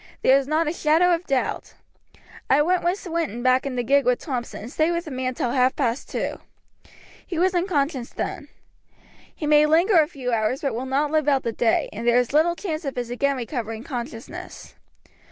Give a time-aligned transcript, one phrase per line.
[0.23, 1.75] There is not a shadow of doubt.
[2.49, 5.51] I sent Swinton back in the gig with Thompson and stayed with the man till
[5.51, 6.39] half past two.
[7.23, 8.47] He was unconscious then.
[9.35, 12.17] He may linger a few hours, but will not live out the day, and there
[12.17, 14.73] is little chance of his again recovering consciousness.